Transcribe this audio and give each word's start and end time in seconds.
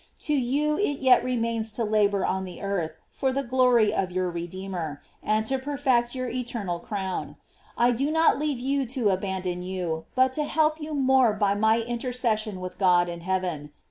To 0.21 0.33
you 0.33 0.79
it 0.79 0.97
yet 0.97 1.23
remains 1.23 1.71
to 1.73 1.83
labor 1.83 2.25
on 2.25 2.43
the 2.43 2.59
earth 2.59 2.97
for 3.11 3.31
the 3.31 3.43
glory 3.43 3.93
of 3.93 4.11
your 4.11 4.31
Redeemer, 4.31 4.99
and 5.21 5.45
to 5.45 5.59
perfect 5.59 6.15
your 6.15 6.27
eternal 6.27 6.79
crown. 6.79 7.35
I 7.77 7.91
do 7.91 8.09
not 8.09 8.39
leave 8.39 8.57
you 8.57 8.87
to 8.87 9.09
abandon 9.11 9.61
you, 9.61 10.05
but 10.15 10.33
to 10.33 10.43
help 10.45 10.81
you 10.81 10.95
more 10.95 11.33
by 11.33 11.53
my 11.53 11.75
in 11.75 11.99
tercession 11.99 12.59
with 12.59 12.79
God 12.79 13.09
in 13.09 13.21
heaven. 13.21 13.73